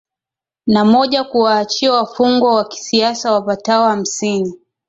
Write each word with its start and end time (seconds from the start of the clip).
na 0.67 0.85
moja 0.85 1.23
kuwaachia 1.23 1.93
wafungwa 1.93 2.55
wa 2.55 2.65
kisiasa 2.67 3.31
wapatao 3.31 3.87
hamsini 3.89 4.53